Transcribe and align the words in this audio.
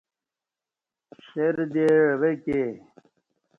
شیردے 1.27 1.85
عوہ 2.11 2.31
کے 2.43 2.61